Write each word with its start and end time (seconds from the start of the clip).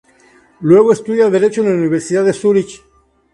Luego 0.61 0.93
estudia 0.93 1.29
Derecho 1.29 1.61
en 1.61 1.69
la 1.69 1.75
Universidad 1.75 2.25
de 2.25 2.33
Zúrich. 2.33 2.81